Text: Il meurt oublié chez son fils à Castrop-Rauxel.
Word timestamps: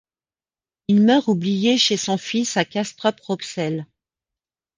Il 0.87 1.03
meurt 1.03 1.27
oublié 1.27 1.77
chez 1.77 1.95
son 1.95 2.17
fils 2.17 2.57
à 2.57 2.65
Castrop-Rauxel. 2.65 3.85